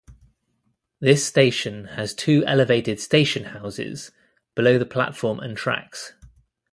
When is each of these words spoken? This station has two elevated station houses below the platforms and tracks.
This 0.99 1.23
station 1.23 1.85
has 1.89 2.15
two 2.15 2.43
elevated 2.47 2.99
station 2.99 3.43
houses 3.53 4.09
below 4.55 4.79
the 4.79 4.85
platforms 4.87 5.41
and 5.43 5.55
tracks. 5.55 6.15